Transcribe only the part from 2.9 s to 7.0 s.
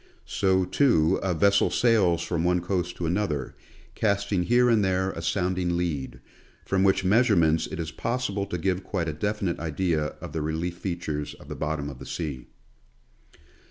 to another, cast ing here and there a sounding lead, from